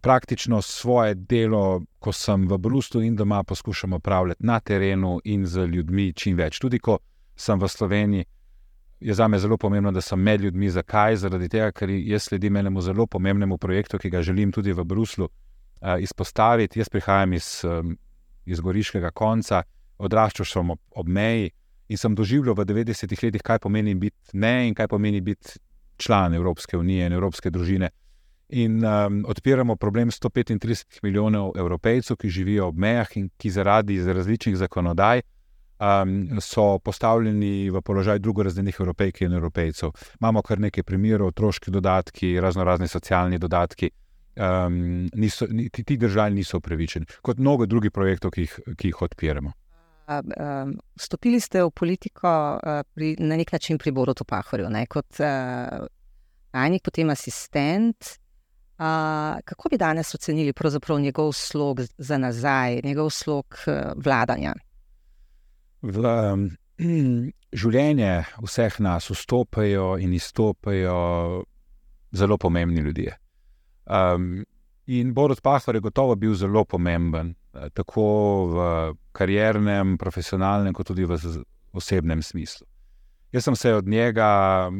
[0.02, 5.66] praktično svoje delo, ko sem v Bruslu in doma, poskušam opravljati na terenu in z
[5.66, 6.58] ljudmi čim več.
[6.58, 6.98] Tudi ko
[7.36, 8.24] sem v Sloveniji,
[9.00, 10.70] je za me zelo pomembno, da sem med ljudmi.
[10.70, 11.16] Zakaj?
[11.16, 15.28] Zaradi tega, ker jaz sledim enemu zelo pomembnemu projektu, ki ga želim tudi v Bruslu
[15.28, 16.80] uh, izpostaviti.
[16.80, 17.96] Jaz prihajam iz, um,
[18.46, 19.62] iz Goriškega konca,
[19.98, 21.50] odraščal sem ob, ob meji
[21.88, 25.58] in sem doživljal v 90-ih letih, kaj pomeni biti ne in kaj pomeni biti
[25.96, 27.90] član Evropske unije in Evropske družine
[28.48, 34.56] in um, odpiramo problem 135 milijonov evropejcev, ki živijo ob mejah in ki zaradi različnih
[34.56, 35.22] zakonodaj
[35.78, 39.90] um, so postavljeni v položaj drugorazrednih evropejk in evropejcev.
[40.20, 43.90] Imamo kar nekaj primerov, otroški dodatki, razno razni socialni dodatki.
[44.36, 49.02] Um, niso, ti, ti državi niso upravičeni, kot mnogo drugih projektov, ki jih, ki jih
[49.06, 49.52] odpiramo.
[50.96, 52.30] Vstopili ste v politiko
[52.94, 54.84] pri, na nek način pri Borutu Pahorju, ne?
[54.86, 55.88] kot uh,
[56.52, 58.18] tajnik, potem asistent,
[58.76, 58.84] Uh,
[59.44, 60.52] kako bi danes ocenili
[61.00, 64.52] njegov slog za nazaj, njegov slog uh, vladanja?
[65.82, 66.50] V um,
[67.60, 71.44] življenje vseh nas vstopajo in izstopajo
[72.12, 73.16] zelo pomembni ljudje.
[73.86, 74.44] Um,
[74.86, 78.06] in Borod Pahor je gotovo bil zelo pomemben, eh, tako
[78.50, 81.18] v kariernem, profesionalnem, kot tudi v
[81.72, 82.66] osebnem smislu.
[83.32, 84.70] Jaz sem se od njega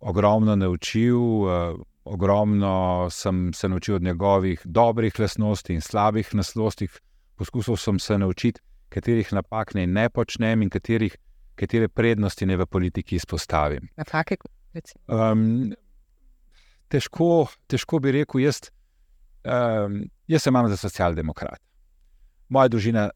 [0.00, 6.88] ogromno naučil, uh, ogromno sem se naučil od njegovih dobrih lastnosti in slabih lastnosti.
[7.36, 11.16] Poskusil sem se naučiti, katerih napak ne, ne počnem in katerih,
[11.54, 13.88] katere prednosti ne v politiki izpostavim.
[13.96, 14.36] Napake,
[15.08, 15.72] um,
[16.88, 18.66] težko, težko bi rekel, jaz,
[19.44, 21.60] um, jaz sem za socialdemokrat.
[22.48, 23.08] Moja družina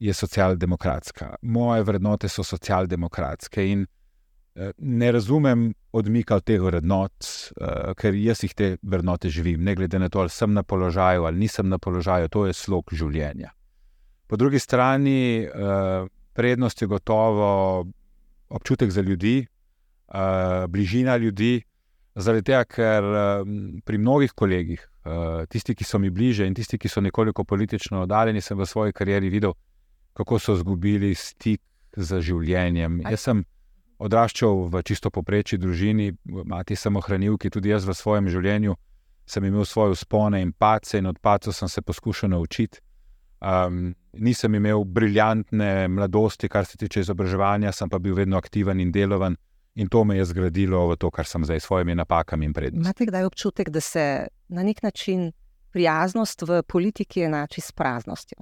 [0.00, 7.28] je socialdemokratska, moje vrednote so socialdemokratske in uh, ne razumem odmika od teh vrednot,
[7.60, 11.24] uh, ker jaz jih te vrednote živim, ne glede na to, ali sem na položaju
[11.24, 13.52] ali nisem na položaju, to je slog življenja.
[14.30, 17.86] Po drugi strani, uh, prednost je gotovo
[18.48, 19.46] občutek za ljudi,
[20.08, 21.62] uh, bližina ljudi.
[22.20, 23.06] Zaradi tega, ker
[23.86, 28.02] pri mnogih kolegih, eh, tisti, ki so mi bliže in tisti, ki so nekoliko politično
[28.02, 29.54] oddaljeni, sem v svoji karieri videl,
[30.14, 31.62] kako so izgubili stik
[31.96, 33.00] z življenjem.
[33.08, 33.44] Jaz sem
[33.98, 36.12] odraščal v čisto poprečji družini,
[36.44, 38.76] mati sem ohranilki, tudi jaz v svojem življenju
[39.30, 42.80] sem imel svoje spone in pace, in od pacov sem se poskušal naučiti.
[43.40, 48.92] Um, nisem imel briljantne mladosti, kar se tiče izobraževanja, sem pa bil vedno aktiven in
[48.92, 49.36] delovan.
[49.74, 52.84] In to me je zgradilo v to, kar sem zdaj s svojimi napakami in prednostmi.
[52.84, 55.32] Imate kdaj občutek, da se na nek način
[55.70, 58.38] prijaznost v politiki enači s praznostjo?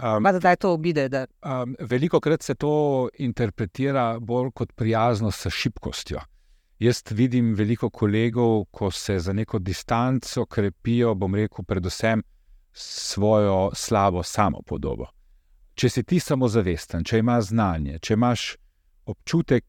[0.00, 1.26] Um, da to obide, da...
[1.44, 6.20] um, veliko krat se to interpretira bolj kot prijaznost s šibkostjo.
[6.78, 12.22] Jaz vidim veliko kolegov, ko se za neko distanco krepijo, bom rekel, predvsem
[12.72, 15.06] svojo slabo samopodobo.
[15.74, 18.56] Če si ti samozavesten, če imaš znanje, če imaš
[19.04, 19.64] občutek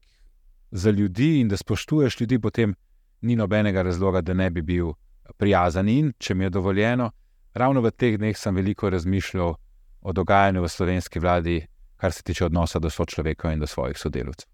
[0.72, 2.74] za ljudi in da spoštuješ ljudi, potem
[3.20, 4.92] ni nobenega razloga, da ne bi bil
[5.36, 5.88] prijazen.
[5.88, 7.10] In če mi je dovoljeno,
[7.54, 9.54] ravno v teh dneh sem veliko razmišljal
[10.00, 11.60] o dogajanju v slovenski vladi,
[11.96, 14.48] kar se tiče odnosa do sočloveka in do svojih sodelavcev.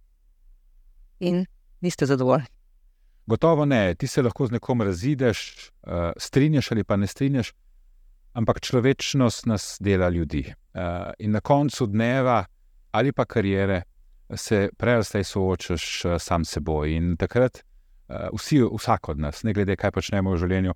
[1.21, 1.47] In
[1.81, 2.47] niste zadovoljni?
[3.27, 3.95] Gotovo ne.
[3.95, 7.53] Ti se lahko z nekom razideš, uh, strinjaš ali pa ne strinjaš,
[8.33, 10.45] ampak človečnost nas dela ljudi.
[10.75, 10.83] Uh,
[11.19, 12.45] in na koncu dneva
[12.91, 13.83] ali pa karijere
[14.37, 16.93] se prej ali slej soočaš uh, sam s seboj.
[16.93, 17.63] In takrat
[18.09, 20.75] uh, vsi, vsak od nas, ne glede kaj počnemo v življenju,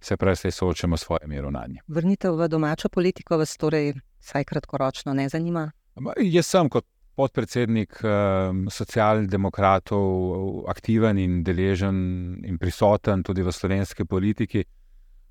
[0.00, 1.82] se prej ali slej soočamo s svojimi ravnanji.
[1.88, 5.70] Vrnitev v domačo politiko vas torej vsaj kratkoročno ne zanima?
[6.16, 11.96] Jaz sem kot podpredsednik um, socialdemokratov aktiven in deležen
[12.44, 14.64] in prisoten tudi v slovenski politiki.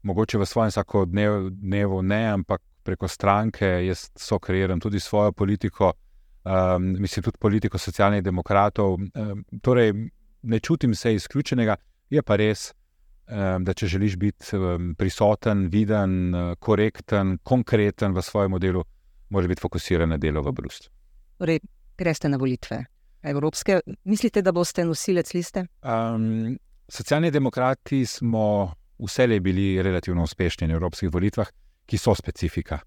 [0.03, 5.93] Mogoče v svojem vsakodnevu ne, ampak preko stranke jaz so kreiram tudi svojo politiko
[6.43, 8.93] um, mislim tudi politiko socialnih demokratov.
[8.93, 9.93] Um, torej,
[10.41, 11.75] ne čutim se izključenega,
[12.09, 12.71] je pa res,
[13.27, 18.83] um, da če želiš biti um, prisoten, viden, korekten, konkreten v svojem delu,
[19.29, 20.89] moraš biti fokusiran na delo v Bruslu.
[21.37, 21.61] Torej,
[21.97, 22.83] greste na volitve.
[23.23, 25.65] Evropske, mislite, da boste nosilec liste?
[25.85, 26.57] Um,
[26.89, 31.49] socialni demokrati smo vselej bili relativno uspešni na evropskih volitvah,
[31.85, 32.79] ki so specifika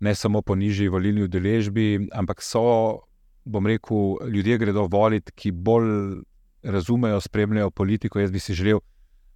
[0.00, 3.00] ne samo po nižji volilni udeležbi, ampak so,
[3.44, 6.22] bom rekel, ljudje gredo voliti, ki bolj
[6.62, 8.20] razumejo, spremljajo politiko.
[8.20, 8.80] Jaz bi si želel,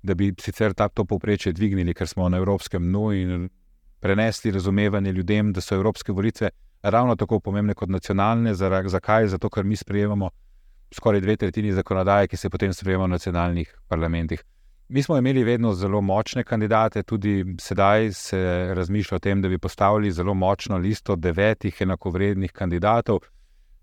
[0.02, 3.48] da bi sicer ta to povprečje dvignili, ker smo na evropskem dnu in
[4.00, 6.50] prenesli razumevanje ljudem, da so evropske volitve
[6.82, 8.54] ravno tako pomembne kot nacionalne.
[8.54, 9.26] Zakaj?
[9.26, 10.30] Zato, ker mi sprejemamo
[10.94, 14.42] skoraj dve tretjini zakonodaje, ki se potem sprejema v nacionalnih parlamentih.
[14.93, 19.59] Mi smo imeli vedno zelo močne kandidate, tudi sedaj se razmišlja o tem, da bi
[19.59, 23.20] postavili zelo močno listo devetih enakovrednih kandidatov.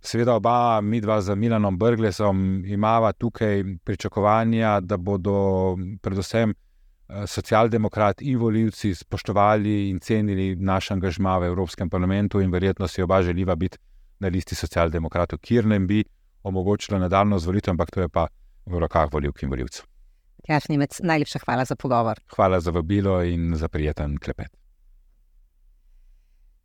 [0.02, 8.26] Seveda, oba, mi dva z Milanom Brglesom, imamo tukaj pričakovanja, da bodo predvsem eh, socialdemokrati
[8.26, 13.56] in voljivci spoštovali in cenili naš angažma v Evropskem parlamentu, in verjetno si oba želiva
[13.56, 13.78] biti
[14.20, 16.04] na listi socialdemokratov, kjer nam bi
[16.44, 18.28] omogočila nadaljno zvolitev, ampak to je pa
[18.66, 19.97] v rokah voljivk in voljivcev.
[20.48, 22.20] Matjaš Nemec, najlepša hvala za pogovor.
[22.36, 24.48] Hvala za vabilo in za prijeten klepet.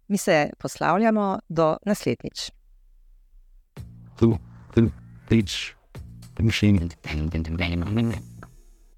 [0.09, 2.51] Mi se poslavljamo do naslednjič.
[4.19, 4.39] Tu,
[4.75, 4.91] tu,
[5.29, 5.75] tič,
[6.35, 8.32] tu, še in.